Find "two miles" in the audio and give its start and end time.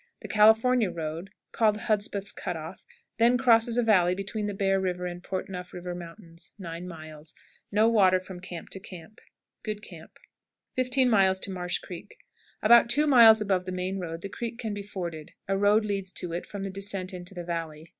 12.89-13.41